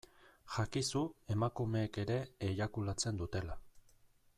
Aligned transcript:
Jakizu 0.53 1.01
emakumeek 1.35 2.01
ere 2.05 2.19
eiakulatzen 2.49 3.23
dutela. 3.23 3.63